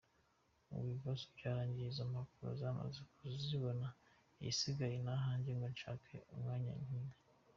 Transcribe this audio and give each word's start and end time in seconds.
ubu 0.73 0.85
ibibazo 0.89 1.23
byarangiye 1.37 1.87
izo 1.91 2.03
mpapuro 2.11 2.51
namaze 2.61 3.01
kuzibona 3.15 3.87
igisigaye 4.39 4.95
ni 5.05 5.11
ahange 5.15 5.49
ngo 5.55 5.65
nshake 5.73 6.15
umwanya 6.35 6.73
nkine. 6.83 7.13